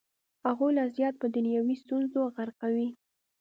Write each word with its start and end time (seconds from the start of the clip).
هغوی 0.47 0.71
لا 0.77 0.85
زیات 0.95 1.15
په 1.21 1.27
دنیوي 1.35 1.75
ستونزو 1.83 2.19
غرقوي. 2.35 2.87